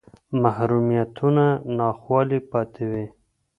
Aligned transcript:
محرومیتونه 0.41 1.45
ناخوالې 1.77 2.39
پاتې 2.51 2.83
وې 2.91 3.05